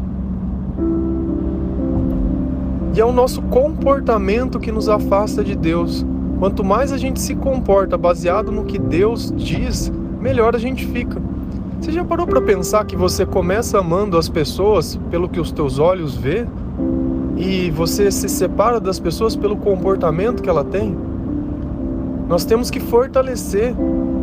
E 2.95 3.01
é 3.01 3.05
o 3.05 3.13
nosso 3.13 3.41
comportamento 3.43 4.61
que 4.61 4.71
nos 4.71 4.87
afasta 4.91 5.43
de 5.43 5.57
Deus. 5.57 6.05
Quanto 6.39 6.63
mais 6.63 6.93
a 6.93 6.99
gente 6.99 7.19
se 7.19 7.35
comporta 7.35 7.97
baseado 7.97 8.53
no 8.53 8.65
que 8.65 8.79
Deus 8.79 9.33
diz, 9.35 9.91
melhor 10.21 10.55
a 10.55 10.59
gente 10.59 10.87
fica. 10.87 11.19
Você 11.81 11.93
já 11.93 12.05
parou 12.05 12.27
para 12.27 12.43
pensar 12.43 12.85
que 12.85 12.97
você 12.97 13.25
começa 13.25 13.79
amando 13.79 14.19
as 14.19 14.29
pessoas 14.29 15.01
pelo 15.11 15.27
que 15.27 15.41
os 15.41 15.51
teus 15.51 15.79
olhos 15.79 16.15
vê 16.15 16.47
e 17.39 17.71
você 17.71 18.11
se 18.11 18.29
separa 18.29 18.79
das 18.79 19.01
pessoas 19.01 19.35
pelo 19.35 19.57
comportamento 19.57 20.43
que 20.43 20.51
ela 20.51 20.65
tem? 20.65 21.16
Nós 22.29 22.45
temos 22.45 22.71
que 22.71 22.81
fortalecer 22.81 23.73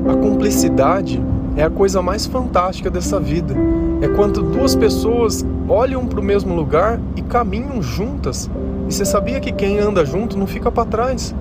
a 0.10 0.16
cumplicidade. 0.16 1.24
É 1.56 1.64
a 1.64 1.70
coisa 1.70 2.02
mais 2.02 2.26
fantástica 2.26 2.90
dessa 2.90 3.20
vida. 3.20 3.56
É 4.02 4.08
quando 4.10 4.42
duas 4.42 4.76
pessoas 4.76 5.46
olham 5.70 6.06
para 6.06 6.20
o 6.20 6.24
mesmo 6.24 6.54
lugar 6.54 7.00
e 7.16 7.22
caminham 7.22 7.82
juntas. 7.82 8.50
E 8.90 8.94
você 8.94 9.06
sabia 9.06 9.40
que 9.40 9.52
quem 9.52 9.80
anda 9.80 10.06
junto 10.06 10.38
não 10.38 10.46
fica 10.46 10.70
para 10.70 10.86
trás? 10.86 11.34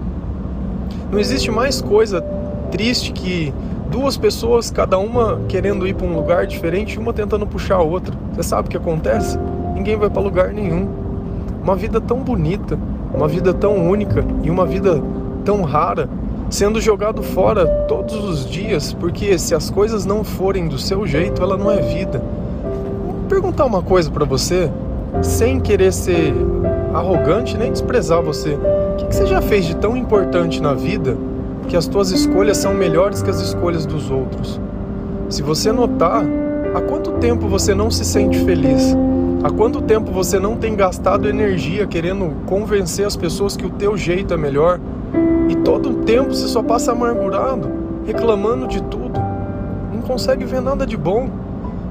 Não 1.11 1.19
existe 1.19 1.50
mais 1.50 1.81
coisa 1.83 2.25
triste 2.71 3.12
que 3.12 3.52
duas 3.90 4.16
pessoas, 4.16 4.71
cada 4.71 4.99
uma 4.99 5.40
querendo 5.49 5.87
ir 5.87 5.95
para 5.95 6.07
um 6.07 6.14
lugar 6.14 6.47
diferente, 6.47 6.99
uma 6.99 7.12
tentando 7.12 7.47
puxar 7.47 7.76
a 7.76 7.83
outra. 7.83 8.14
Você 8.33 8.42
sabe 8.45 8.69
o 8.69 8.71
que 8.71 8.76
acontece? 8.76 9.37
Ninguém 9.75 9.97
vai 9.97 10.09
para 10.09 10.23
lugar 10.23 10.52
nenhum. 10.52 10.88
Uma 11.62 11.75
vida 11.75 12.00
tão 12.00 12.19
bonita, 12.19 12.78
uma 13.12 13.26
vida 13.26 13.52
tão 13.52 13.88
única 13.88 14.25
e 14.45 14.50
uma 14.50 14.64
vida 14.64 15.02
tão 15.45 15.62
rara 15.62 16.09
sendo 16.52 16.82
jogado 16.82 17.23
fora 17.23 17.66
todos 17.88 18.14
os 18.14 18.44
dias, 18.49 18.92
porque 18.92 19.38
se 19.38 19.54
as 19.54 19.71
coisas 19.71 20.04
não 20.04 20.23
forem 20.23 20.68
do 20.68 20.78
seu 20.78 21.06
jeito, 21.06 21.42
ela 21.42 21.56
não 21.56 21.71
é 21.71 21.80
vida. 21.80 22.23
Vou 23.06 23.14
perguntar 23.26 23.64
uma 23.64 23.80
coisa 23.80 24.11
para 24.11 24.26
você, 24.26 24.71
sem 25.23 25.59
querer 25.59 25.90
ser 25.94 26.35
arrogante 26.92 27.56
nem 27.56 27.73
desprezar 27.73 28.23
você. 28.23 28.50
O 28.50 28.97
que, 28.99 29.06
que 29.06 29.16
você 29.16 29.25
já 29.25 29.40
fez 29.40 29.64
de 29.64 29.75
tão 29.76 29.97
importante 29.97 30.61
na 30.61 30.75
vida 30.75 31.16
que 31.68 31.76
as 31.76 31.87
tuas 31.87 32.11
escolhas 32.11 32.59
são 32.59 32.75
melhores 32.75 33.23
que 33.23 33.30
as 33.30 33.40
escolhas 33.40 33.87
dos 33.87 34.11
outros? 34.11 34.61
Se 35.30 35.42
você 35.42 35.73
notar, 35.73 36.23
há 36.75 36.82
quanto 36.82 37.12
tempo 37.12 37.49
você 37.49 37.75
não 37.75 37.90
se 37.90 38.04
sente 38.04 38.38
feliz? 38.44 38.94
Há 39.42 39.50
quanto 39.50 39.80
tempo 39.80 40.12
você 40.12 40.38
não 40.38 40.59
tem 40.59 40.76
gastado 40.76 41.30
energia 41.30 41.87
querendo 41.87 42.44
convencer 42.44 43.06
as 43.06 43.16
pessoas 43.16 43.56
que 43.56 43.64
o 43.64 43.71
teu 43.71 43.97
jeito 43.97 44.35
é 44.35 44.37
melhor? 44.37 44.78
E 45.49 45.57
todo 45.57 45.90
o 45.90 45.95
tempo 46.04 46.35
você 46.35 46.49
só 46.49 46.62
passa 46.62 46.92
amargurado, 46.92 47.71
reclamando 48.07 48.66
de 48.66 48.83
tudo. 48.83 49.21
Não 49.92 50.00
consegue 50.00 50.45
ver 50.45 50.61
nada 50.61 50.87
de 50.87 50.97
bom. 50.97 51.28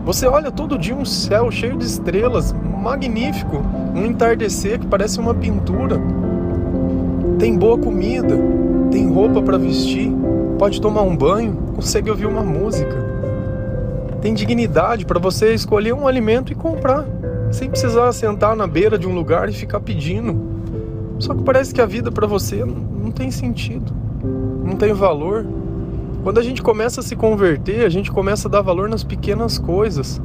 Você 0.05 0.25
olha 0.25 0.51
todo 0.51 0.77
dia 0.77 0.95
um 0.95 1.05
céu 1.05 1.51
cheio 1.51 1.77
de 1.77 1.85
estrelas, 1.85 2.53
magnífico, 2.53 3.61
um 3.95 4.05
entardecer 4.05 4.79
que 4.79 4.87
parece 4.87 5.19
uma 5.19 5.33
pintura. 5.33 6.01
Tem 7.37 7.55
boa 7.55 7.77
comida, 7.77 8.35
tem 8.89 9.07
roupa 9.07 9.41
para 9.41 9.57
vestir, 9.57 10.11
pode 10.57 10.81
tomar 10.81 11.03
um 11.03 11.15
banho, 11.15 11.55
consegue 11.75 12.09
ouvir 12.09 12.25
uma 12.25 12.43
música. 12.43 13.11
Tem 14.21 14.33
dignidade 14.33 15.05
para 15.05 15.19
você 15.19 15.53
escolher 15.53 15.93
um 15.93 16.07
alimento 16.07 16.51
e 16.51 16.55
comprar, 16.55 17.05
sem 17.51 17.69
precisar 17.69 18.11
sentar 18.13 18.55
na 18.55 18.67
beira 18.67 18.97
de 18.97 19.07
um 19.07 19.13
lugar 19.13 19.49
e 19.49 19.53
ficar 19.53 19.79
pedindo. 19.79 20.39
Só 21.19 21.33
que 21.33 21.43
parece 21.43 21.73
que 21.73 21.81
a 21.81 21.85
vida 21.85 22.11
para 22.11 22.27
você 22.27 22.65
não 22.65 22.90
tem 23.11 23.31
sentido, 23.31 23.91
não 24.63 24.75
tem 24.75 24.93
valor. 24.93 25.45
Quando 26.23 26.39
a 26.39 26.43
gente 26.43 26.61
começa 26.61 27.01
a 27.01 27.03
se 27.03 27.15
converter, 27.15 27.85
a 27.85 27.89
gente 27.89 28.11
começa 28.11 28.47
a 28.47 28.51
dar 28.51 28.61
valor 28.61 28.87
nas 28.87 29.03
pequenas 29.03 29.57
coisas 29.57 30.21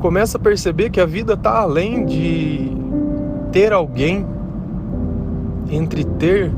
começa 0.00 0.38
a 0.38 0.40
perceber 0.40 0.88
que 0.90 1.00
a 1.00 1.06
vida 1.06 1.34
está 1.34 1.60
além 1.60 2.04
de 2.06 2.72
ter 3.52 3.72
alguém. 3.72 4.26
Entre 5.70 6.02
ter 6.02 6.50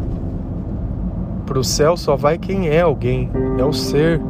para 1.45 1.59
o 1.59 1.65
céu 1.65 1.97
só 1.97 2.17
vai 2.17 2.39
quem 2.39 2.69
é 2.69 2.81
alguém, 2.81 3.29
é 3.59 3.65
o 3.65 3.73
ser. 3.73 4.21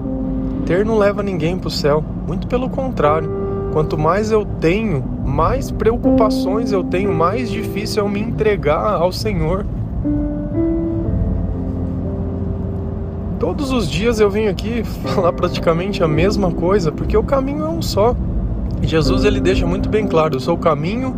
Ter 0.66 0.84
não 0.84 0.98
leva 0.98 1.22
ninguém 1.22 1.56
para 1.56 1.68
o 1.68 1.70
céu, 1.70 2.02
muito 2.26 2.48
pelo 2.48 2.68
contrário. 2.68 3.30
Quanto 3.72 3.96
mais 3.96 4.32
eu 4.32 4.44
tenho, 4.44 5.04
mais 5.24 5.70
preocupações 5.70 6.72
eu 6.72 6.82
tenho, 6.82 7.12
mais 7.12 7.50
difícil 7.50 8.02
é 8.02 8.06
eu 8.06 8.10
me 8.10 8.20
entregar 8.20 8.94
ao 8.94 9.12
Senhor. 9.12 9.64
Todos 13.42 13.72
os 13.72 13.90
dias 13.90 14.20
eu 14.20 14.30
venho 14.30 14.48
aqui 14.48 14.84
falar 14.84 15.32
praticamente 15.32 16.00
a 16.00 16.06
mesma 16.06 16.52
coisa, 16.52 16.92
porque 16.92 17.16
o 17.16 17.24
caminho 17.24 17.64
é 17.64 17.68
um 17.68 17.82
só. 17.82 18.14
Jesus 18.80 19.24
ele 19.24 19.40
deixa 19.40 19.66
muito 19.66 19.88
bem 19.88 20.06
claro: 20.06 20.36
eu 20.36 20.40
sou 20.40 20.54
o 20.54 20.58
caminho, 20.58 21.16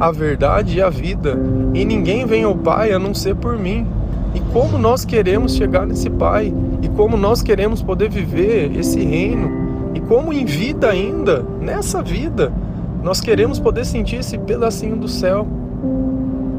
a 0.00 0.10
verdade 0.10 0.78
e 0.78 0.82
a 0.82 0.90
vida, 0.90 1.38
e 1.72 1.84
ninguém 1.84 2.26
vem 2.26 2.42
ao 2.42 2.56
Pai 2.56 2.92
a 2.92 2.98
não 2.98 3.14
ser 3.14 3.36
por 3.36 3.56
mim. 3.56 3.86
E 4.34 4.40
como 4.52 4.78
nós 4.78 5.04
queremos 5.04 5.54
chegar 5.54 5.86
nesse 5.86 6.10
Pai, 6.10 6.52
e 6.82 6.88
como 6.88 7.16
nós 7.16 7.40
queremos 7.40 7.80
poder 7.80 8.10
viver 8.10 8.76
esse 8.76 8.98
reino, 9.04 9.92
e 9.94 10.00
como 10.00 10.32
em 10.32 10.44
vida 10.44 10.90
ainda, 10.90 11.46
nessa 11.60 12.02
vida, 12.02 12.52
nós 13.00 13.20
queremos 13.20 13.60
poder 13.60 13.86
sentir 13.86 14.16
esse 14.16 14.36
pedacinho 14.36 14.96
do 14.96 15.06
céu. 15.06 15.46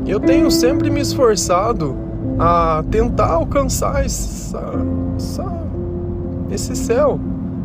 Eu 0.08 0.22
tenho 0.22 0.50
sempre 0.50 0.90
me 0.90 1.02
esforçado 1.02 2.11
a 2.40 2.84
tentar 2.90 3.32
alcançar 3.32 4.06
essa, 4.06 4.62
essa, 5.16 5.46
esse 6.52 6.76
céu, 6.76 7.20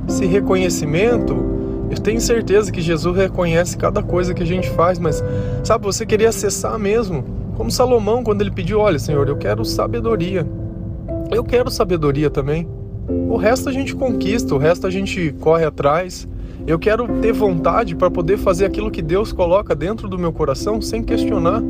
esse 0.08 0.26
reconhecimento, 0.26 1.35
eu 1.90 1.99
tenho 1.99 2.20
certeza 2.20 2.73
que 2.73 2.80
Jesus 2.80 3.16
reconhece 3.16 3.76
cada 3.76 4.02
coisa 4.02 4.35
que 4.35 4.42
a 4.42 4.46
gente 4.46 4.68
faz, 4.70 4.99
mas 4.99 5.23
sabe, 5.62 5.85
você 5.85 6.04
queria 6.04 6.28
acessar 6.28 6.78
mesmo. 6.78 7.25
Como 7.56 7.70
Salomão, 7.70 8.23
quando 8.23 8.42
ele 8.42 8.50
pediu: 8.50 8.80
Olha, 8.80 8.99
Senhor, 8.99 9.28
eu 9.28 9.37
quero 9.37 9.64
sabedoria. 9.64 10.46
Eu 11.30 11.44
quero 11.44 11.70
sabedoria 11.70 12.28
também. 12.28 12.68
O 13.08 13.37
resto 13.37 13.68
a 13.68 13.73
gente 13.73 13.94
conquista, 13.94 14.54
o 14.54 14.58
resto 14.58 14.87
a 14.87 14.90
gente 14.90 15.35
corre 15.40 15.64
atrás. 15.64 16.28
Eu 16.66 16.78
quero 16.78 17.06
ter 17.20 17.32
vontade 17.32 17.94
para 17.94 18.11
poder 18.11 18.37
fazer 18.37 18.64
aquilo 18.64 18.90
que 18.90 19.00
Deus 19.00 19.32
coloca 19.32 19.75
dentro 19.75 20.08
do 20.08 20.18
meu 20.18 20.32
coração 20.32 20.82
sem 20.82 21.02
questionar. 21.02 21.62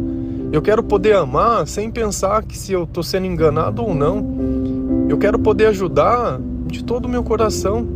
Eu 0.53 0.63
quero 0.63 0.83
poder 0.83 1.15
amar 1.15 1.67
sem 1.67 1.91
pensar 1.91 2.43
que 2.45 2.57
se 2.57 2.73
eu 2.73 2.85
estou 2.85 3.03
sendo 3.03 3.27
enganado 3.27 3.83
ou 3.83 3.95
não. 3.95 5.07
Eu 5.09 5.19
quero 5.19 5.39
poder 5.39 5.67
ajudar 5.67 6.41
de 6.67 6.85
todo 6.85 7.07
o 7.07 7.09
meu 7.09 7.23
coração. 7.23 7.87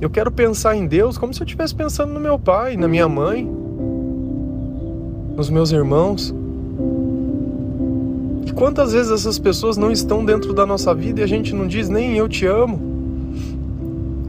Eu 0.00 0.10
quero 0.10 0.30
pensar 0.30 0.76
em 0.76 0.86
Deus 0.86 1.16
como 1.16 1.32
se 1.32 1.40
eu 1.40 1.44
estivesse 1.44 1.74
pensando 1.74 2.12
no 2.12 2.20
meu 2.20 2.38
pai, 2.38 2.76
na 2.76 2.86
minha 2.86 3.08
mãe, 3.08 3.48
nos 5.36 5.48
meus 5.48 5.72
irmãos. 5.72 6.34
E 8.46 8.52
quantas 8.52 8.92
vezes 8.92 9.10
essas 9.10 9.38
pessoas 9.38 9.76
não 9.76 9.90
estão 9.90 10.24
dentro 10.24 10.52
da 10.52 10.66
nossa 10.66 10.94
vida 10.94 11.20
e 11.20 11.24
a 11.24 11.26
gente 11.26 11.54
não 11.54 11.66
diz 11.66 11.88
nem 11.88 12.16
eu 12.16 12.28
te 12.28 12.46
amo? 12.46 12.94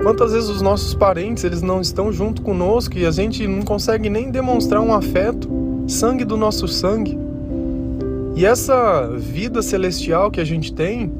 Quantas 0.01 0.31
vezes 0.31 0.47
os 0.47 0.61
nossos 0.61 0.93
parentes 0.93 1.43
eles 1.43 1.61
não 1.61 1.81
estão 1.81 2.11
junto 2.11 2.41
conosco 2.41 2.97
e 2.97 3.05
a 3.05 3.11
gente 3.11 3.47
não 3.47 3.63
consegue 3.63 4.09
nem 4.09 4.29
demonstrar 4.29 4.81
um 4.81 4.93
afeto, 4.93 5.49
sangue 5.87 6.23
do 6.23 6.37
nosso 6.37 6.67
sangue? 6.67 7.26
E 8.37 8.45
essa 8.45 9.07
vida 9.17 9.63
celestial 9.63 10.29
que 10.29 10.39
a 10.39 10.45
gente 10.45 10.71
tem, 10.71 11.11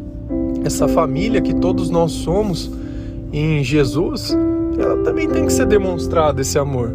essa 0.63 0.87
família 0.87 1.41
que 1.41 1.51
todos 1.51 1.89
nós 1.89 2.11
somos, 2.11 2.69
em 3.33 3.63
Jesus, 3.63 4.37
ela 4.77 5.03
também 5.03 5.27
tem 5.27 5.43
que 5.43 5.51
ser 5.51 5.65
demonstrado 5.65 6.39
esse 6.39 6.59
amor. 6.59 6.91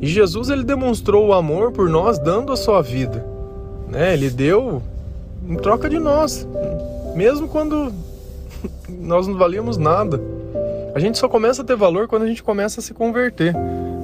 E 0.00 0.06
Jesus 0.06 0.48
ele 0.48 0.62
demonstrou 0.62 1.26
o 1.26 1.32
amor 1.32 1.72
por 1.72 1.88
nós 1.88 2.20
dando 2.20 2.52
a 2.52 2.56
sua 2.56 2.80
vida, 2.82 3.26
né? 3.88 4.12
Ele 4.14 4.30
deu 4.30 4.80
em 5.48 5.56
troca 5.56 5.90
de 5.90 5.98
nós, 5.98 6.46
mesmo 7.16 7.48
quando 7.48 7.92
nós 8.88 9.26
não 9.26 9.36
valíamos 9.36 9.76
nada. 9.76 10.20
A 10.94 11.00
gente 11.00 11.18
só 11.18 11.28
começa 11.28 11.62
a 11.62 11.64
ter 11.64 11.74
valor 11.74 12.06
quando 12.06 12.22
a 12.22 12.28
gente 12.28 12.44
começa 12.44 12.78
a 12.78 12.82
se 12.82 12.94
converter, 12.94 13.52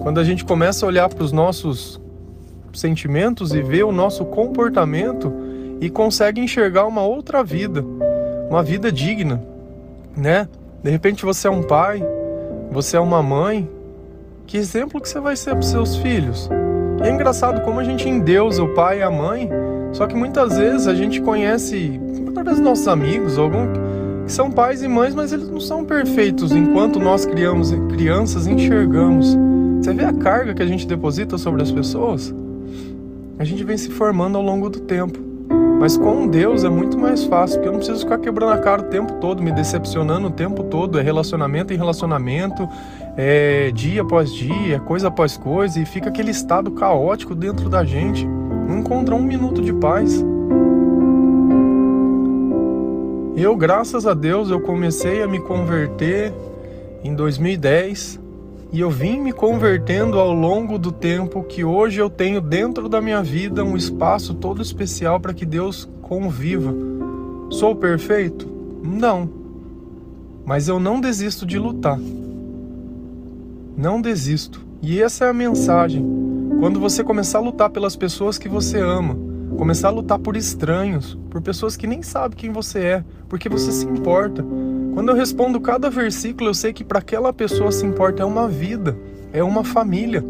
quando 0.03 0.19
a 0.19 0.25
gente 0.25 0.45
começa 0.45 0.85
a 0.85 0.89
olhar 0.89 1.09
para 1.09 1.23
os 1.23 1.31
nossos 1.31 2.01
sentimentos 2.73 3.55
e 3.55 3.63
ver 3.63 3.85
o 3.85 3.93
nosso 3.93 4.25
comportamento 4.25 5.33
e 5.81 5.89
consegue 5.89 6.41
enxergar 6.41 6.87
uma 6.87 7.03
outra 7.03 7.43
vida, 7.43 7.85
uma 8.51 8.63
vida 8.63 8.91
digna, 8.91 9.43
né? 10.17 10.49
De 10.83 10.91
repente 10.91 11.25
você 11.25 11.49
é 11.49 11.51
um 11.51 11.63
pai, 11.63 12.03
você 12.71 12.97
é 12.97 13.01
uma 13.01 13.23
mãe. 13.23 13.69
Que 14.47 14.57
exemplo 14.57 15.01
que 15.01 15.09
você 15.09 15.21
vai 15.21 15.37
ser 15.37 15.53
para 15.53 15.63
seus 15.63 15.97
filhos? 15.97 16.49
E 17.01 17.07
é 17.07 17.11
engraçado 17.11 17.61
como 17.63 17.81
a 17.81 17.85
gente 17.85 18.09
endeusa 18.09 18.63
o 18.63 18.75
pai 18.75 19.01
e 19.01 19.03
a 19.03 19.11
mãe, 19.11 19.49
só 19.93 20.07
que 20.07 20.17
muitas 20.17 20.57
vezes 20.57 20.87
a 20.87 20.95
gente 20.95 21.21
conhece, 21.21 22.01
dos 22.45 22.61
nossos 22.61 22.89
amigos, 22.89 23.39
algum 23.39 23.67
que 24.25 24.33
são 24.33 24.51
pais 24.51 24.83
e 24.83 24.89
mães, 24.89 25.15
mas 25.15 25.33
eles 25.33 25.49
não 25.49 25.61
são 25.61 25.85
perfeitos 25.85 26.53
enquanto 26.53 26.99
nós 26.99 27.25
criamos 27.25 27.73
crianças 27.89 28.47
enxergamos. 28.47 29.37
Você 29.81 29.93
vê 29.93 30.05
a 30.05 30.13
carga 30.13 30.55
que 30.55 30.63
a 30.63 30.67
gente 30.67 30.87
deposita 30.87 31.39
sobre 31.39 31.63
as 31.63 31.71
pessoas? 31.71 32.35
A 33.39 33.45
gente 33.45 33.63
vem 33.63 33.77
se 33.77 33.89
formando 33.91 34.37
ao 34.37 34.43
longo 34.43 34.69
do 34.69 34.81
tempo. 34.81 35.19
Mas 35.81 35.97
com 35.97 36.27
Deus 36.27 36.65
é 36.65 36.69
muito 36.69 36.99
mais 36.99 37.23
fácil, 37.25 37.57
porque 37.57 37.69
eu 37.69 37.73
não 37.73 37.79
preciso 37.79 38.01
ficar 38.01 38.19
quebrando 38.19 38.53
a 38.53 38.59
cara 38.59 38.83
o 38.83 38.87
tempo 38.87 39.13
todo, 39.21 39.41
me 39.41 39.53
decepcionando 39.53 40.27
o 40.27 40.31
tempo 40.31 40.65
todo. 40.65 40.99
É 40.99 41.03
relacionamento 41.03 41.73
em 41.73 41.77
relacionamento, 41.77 42.69
é 43.17 43.71
dia 43.71 44.03
após 44.03 44.35
dia, 44.35 44.81
coisa 44.81 45.07
após 45.07 45.37
coisa, 45.37 45.79
e 45.79 45.87
fica 45.87 46.09
aquele 46.09 46.33
estado 46.33 46.73
caótico 46.73 47.33
dentro 47.33 47.69
da 47.69 47.85
gente. 47.85 48.27
Não 48.27 48.79
encontra 48.79 49.15
um 49.15 49.23
minuto 49.23 49.63
de 49.63 49.73
paz. 49.73 50.25
Eu, 53.37 53.55
graças 53.55 54.05
a 54.05 54.15
Deus, 54.15 54.51
eu 54.51 54.61
comecei 54.61 55.23
a 55.23 55.29
me 55.29 55.39
converter 55.39 56.33
em 57.05 57.15
2010 57.15 58.19
e 58.73 58.81
eu 58.81 58.91
vim 58.91 59.21
me 59.21 59.33
convertendo 59.33 60.19
ao 60.19 60.33
longo 60.33 60.79
do 60.79 60.93
tempo 60.93 61.43
que 61.43 61.65
hoje 61.65 62.01
eu 62.01 62.11
tenho 62.11 62.41
dentro 62.41 62.89
da 62.89 63.01
minha 63.01 63.23
vida 63.23 63.65
um 63.65 63.77
espaço 63.77 64.35
todo 64.35 64.61
especial 64.61 65.19
para 65.19 65.33
que 65.33 65.47
Deus 65.47 65.89
conviva. 66.03 66.75
Sou 67.51 67.75
perfeito? 67.75 68.47
Não. 68.83 69.29
Mas 70.45 70.69
eu 70.69 70.79
não 70.79 71.01
desisto 71.01 71.47
de 71.47 71.59
lutar. 71.59 71.99
Não 73.77 74.01
desisto. 74.01 74.67
E 74.83 75.01
essa 75.01 75.25
é 75.25 75.31
a 75.31 75.35
mensagem. 75.35 76.05
Quando 76.61 76.81
você 76.81 77.03
começar 77.03 77.39
a 77.39 77.43
lutar 77.43 77.71
pelas 77.71 77.97
pessoas 77.97 78.39
que 78.39 78.49
você 78.49 78.81
ama, 78.81 79.17
Começar 79.59 79.89
a 79.89 79.91
lutar 79.91 80.21
por 80.21 80.37
estranhos, 80.37 81.19
por 81.29 81.41
pessoas 81.43 81.77
que 81.77 81.87
nem 81.87 82.01
sabem 82.01 82.39
quem 82.39 82.53
você 82.53 82.79
é, 82.79 83.05
porque 83.29 83.49
você 83.49 83.73
se 83.73 83.87
importa. 83.87 84.45
Quando 84.99 85.11
eu 85.11 85.15
respondo 85.15 85.61
cada 85.61 85.89
versículo, 85.89 86.51
eu 86.51 86.55
sei 86.55 86.73
que 86.73 86.83
para 86.83 86.99
aquela 86.99 87.33
pessoa 87.33 87.71
se 87.71 87.87
importa 87.87 88.25
é 88.25 88.27
uma 88.27 88.49
vida, 88.49 88.99
é 89.33 89.45
uma 89.45 89.63
família. 89.63 90.25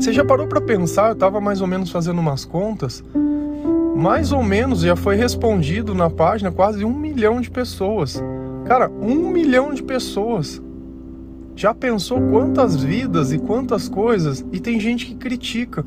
Você 0.00 0.12
já 0.12 0.24
parou 0.24 0.48
para 0.48 0.60
pensar? 0.60 1.10
Eu 1.10 1.12
estava 1.12 1.40
mais 1.40 1.60
ou 1.60 1.68
menos 1.68 1.88
fazendo 1.88 2.18
umas 2.18 2.44
contas. 2.44 3.04
Mais 3.94 4.32
ou 4.32 4.42
menos 4.42 4.80
já 4.80 4.96
foi 4.96 5.14
respondido 5.14 5.94
na 5.94 6.10
página 6.10 6.50
quase 6.50 6.84
um 6.84 6.92
milhão 6.92 7.40
de 7.40 7.52
pessoas. 7.52 8.20
Cara, 8.64 8.90
um 8.90 9.30
milhão 9.30 9.72
de 9.72 9.84
pessoas. 9.84 10.60
Já 11.54 11.72
pensou 11.72 12.20
quantas 12.32 12.74
vidas 12.74 13.30
e 13.30 13.38
quantas 13.38 13.88
coisas? 13.88 14.44
E 14.50 14.58
tem 14.58 14.80
gente 14.80 15.06
que 15.06 15.14
critica. 15.14 15.86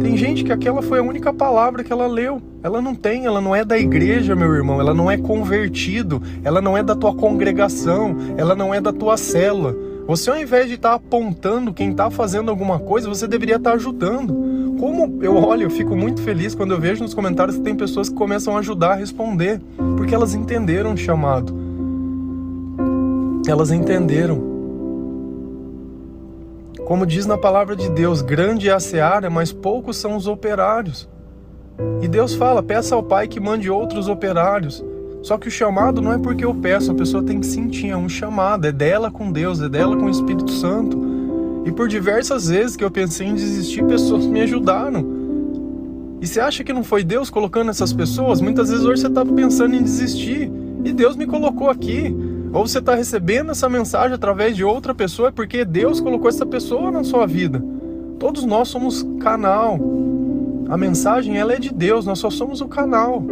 Tem 0.00 0.16
gente 0.16 0.42
que 0.42 0.52
aquela 0.52 0.80
foi 0.80 0.98
a 1.00 1.02
única 1.02 1.32
palavra 1.32 1.84
que 1.84 1.92
ela 1.92 2.06
leu. 2.06 2.40
Ela 2.62 2.80
não 2.80 2.94
tem, 2.94 3.26
ela 3.26 3.40
não 3.40 3.54
é 3.54 3.64
da 3.64 3.78
igreja, 3.78 4.34
meu 4.34 4.52
irmão, 4.54 4.80
ela 4.80 4.94
não 4.94 5.10
é 5.10 5.16
convertido, 5.16 6.22
ela 6.42 6.60
não 6.60 6.76
é 6.76 6.82
da 6.82 6.94
tua 6.94 7.14
congregação, 7.14 8.16
ela 8.36 8.54
não 8.54 8.74
é 8.74 8.80
da 8.80 8.92
tua 8.92 9.16
cela. 9.16 9.76
Você, 10.06 10.30
ao 10.30 10.38
invés 10.38 10.68
de 10.68 10.74
estar 10.74 10.90
tá 10.90 10.94
apontando 10.94 11.74
quem 11.74 11.90
está 11.90 12.10
fazendo 12.10 12.50
alguma 12.50 12.78
coisa, 12.78 13.08
você 13.08 13.26
deveria 13.26 13.56
estar 13.56 13.70
tá 13.70 13.76
ajudando. 13.76 14.76
Como 14.78 15.22
eu 15.22 15.34
olho, 15.36 15.64
eu 15.64 15.70
fico 15.70 15.96
muito 15.96 16.22
feliz 16.22 16.54
quando 16.54 16.72
eu 16.72 16.80
vejo 16.80 17.02
nos 17.02 17.14
comentários 17.14 17.56
que 17.56 17.62
tem 17.62 17.74
pessoas 17.74 18.08
que 18.08 18.14
começam 18.14 18.56
a 18.56 18.60
ajudar 18.60 18.92
a 18.92 18.96
responder, 18.96 19.60
porque 19.96 20.14
elas 20.14 20.34
entenderam 20.34 20.94
o 20.94 20.96
chamado. 20.96 21.54
Elas 23.48 23.70
entenderam. 23.70 24.55
Como 26.86 27.04
diz 27.04 27.26
na 27.26 27.36
palavra 27.36 27.74
de 27.74 27.90
Deus, 27.90 28.22
grande 28.22 28.68
é 28.68 28.72
a 28.72 28.78
seara, 28.78 29.28
mas 29.28 29.52
poucos 29.52 29.96
são 29.96 30.14
os 30.14 30.28
operários. 30.28 31.08
E 32.00 32.06
Deus 32.06 32.32
fala: 32.32 32.62
peça 32.62 32.94
ao 32.94 33.02
Pai 33.02 33.26
que 33.26 33.40
mande 33.40 33.68
outros 33.68 34.06
operários. 34.06 34.84
Só 35.20 35.36
que 35.36 35.48
o 35.48 35.50
chamado 35.50 36.00
não 36.00 36.12
é 36.12 36.18
porque 36.18 36.44
eu 36.44 36.54
peço, 36.54 36.92
a 36.92 36.94
pessoa 36.94 37.24
tem 37.24 37.40
que 37.40 37.46
sentir, 37.46 37.88
é 37.88 37.96
um 37.96 38.08
chamado, 38.08 38.68
é 38.68 38.70
dela 38.70 39.10
com 39.10 39.32
Deus, 39.32 39.60
é 39.60 39.68
dela 39.68 39.96
com 39.96 40.04
o 40.04 40.10
Espírito 40.10 40.52
Santo. 40.52 40.96
E 41.64 41.72
por 41.72 41.88
diversas 41.88 42.46
vezes 42.46 42.76
que 42.76 42.84
eu 42.84 42.90
pensei 42.90 43.26
em 43.26 43.34
desistir, 43.34 43.84
pessoas 43.84 44.24
me 44.24 44.40
ajudaram. 44.42 45.04
E 46.20 46.26
você 46.26 46.38
acha 46.38 46.62
que 46.62 46.72
não 46.72 46.84
foi 46.84 47.02
Deus 47.02 47.28
colocando 47.28 47.68
essas 47.68 47.92
pessoas? 47.92 48.40
Muitas 48.40 48.70
vezes 48.70 48.84
hoje 48.84 49.00
você 49.00 49.08
está 49.08 49.26
pensando 49.26 49.74
em 49.74 49.82
desistir. 49.82 50.48
E 50.84 50.92
Deus 50.92 51.16
me 51.16 51.26
colocou 51.26 51.68
aqui 51.68 52.14
ou 52.52 52.66
você 52.66 52.78
está 52.78 52.94
recebendo 52.94 53.50
essa 53.50 53.68
mensagem 53.68 54.14
através 54.14 54.56
de 54.56 54.64
outra 54.64 54.94
pessoa, 54.94 55.28
é 55.28 55.32
porque 55.32 55.64
Deus 55.64 56.00
colocou 56.00 56.28
essa 56.28 56.46
pessoa 56.46 56.90
na 56.90 57.04
sua 57.04 57.26
vida. 57.26 57.62
Todos 58.18 58.44
nós 58.44 58.68
somos 58.68 59.06
canal. 59.20 59.78
A 60.68 60.76
mensagem 60.76 61.36
ela 61.36 61.52
é 61.52 61.58
de 61.58 61.72
Deus, 61.72 62.06
nós 62.06 62.18
só 62.18 62.30
somos 62.30 62.60
o 62.60 62.68
canal. 62.68 63.22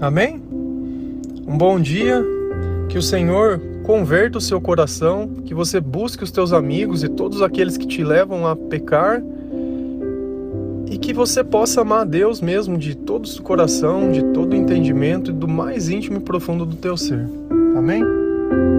Amém? 0.00 0.42
Um 1.46 1.56
bom 1.56 1.80
dia, 1.80 2.24
que 2.88 2.98
o 2.98 3.02
Senhor 3.02 3.60
converta 3.84 4.38
o 4.38 4.40
seu 4.40 4.60
coração, 4.60 5.28
que 5.44 5.54
você 5.54 5.80
busque 5.80 6.22
os 6.22 6.30
teus 6.30 6.52
amigos 6.52 7.02
e 7.02 7.08
todos 7.08 7.40
aqueles 7.40 7.76
que 7.76 7.86
te 7.86 8.04
levam 8.04 8.46
a 8.46 8.54
pecar 8.54 9.22
e 10.90 10.98
que 10.98 11.12
você 11.12 11.44
possa 11.44 11.82
amar 11.82 12.00
a 12.00 12.04
Deus 12.04 12.40
mesmo 12.40 12.78
de 12.78 12.96
todo 12.96 13.24
o 13.24 13.42
coração, 13.42 14.10
de 14.10 14.22
todo 14.32 14.52
o 14.52 14.56
entendimento 14.56 15.30
e 15.30 15.34
do 15.34 15.46
mais 15.46 15.88
íntimo 15.88 16.18
e 16.18 16.20
profundo 16.20 16.64
do 16.64 16.76
teu 16.76 16.96
ser. 16.96 17.28
Amém? 17.76 18.02